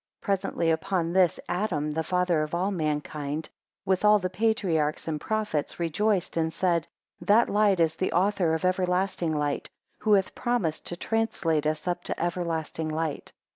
4 0.23 0.33
Presently 0.33 0.71
upon 0.71 1.13
this, 1.13 1.39
Adam, 1.47 1.91
the 1.91 2.01
father 2.01 2.41
of 2.41 2.55
all 2.55 2.71
mankind, 2.71 3.49
with 3.85 4.03
all 4.03 4.17
the 4.17 4.31
patriarchs 4.31 5.07
and 5.07 5.21
prophets, 5.21 5.79
rejoiced 5.79 6.37
and 6.37 6.51
said, 6.51 6.87
That 7.21 7.51
light 7.51 7.79
is 7.79 7.95
the 7.95 8.11
author 8.13 8.55
of 8.55 8.65
everlasting 8.65 9.31
light, 9.31 9.69
who 9.99 10.13
hath 10.13 10.33
promised 10.33 10.87
to 10.87 10.95
translate 10.97 11.67
us 11.67 11.81
to 11.81 12.19
everlasting 12.19 12.89
light. 12.89 13.31